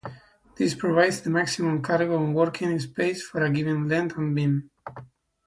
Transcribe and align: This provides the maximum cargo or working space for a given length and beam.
This 0.55 0.73
provides 0.73 1.21
the 1.21 1.29
maximum 1.29 1.83
cargo 1.83 2.17
or 2.19 2.31
working 2.31 2.79
space 2.79 3.21
for 3.23 3.45
a 3.45 3.51
given 3.51 3.87
length 3.87 4.17
and 4.17 4.33
beam. 4.35 4.71